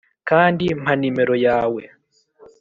kandi 0.29 0.65
mpa 0.81 0.93
nimero 0.99 1.35
yawe 1.45 1.83